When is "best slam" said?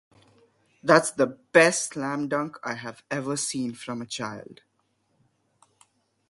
1.27-2.27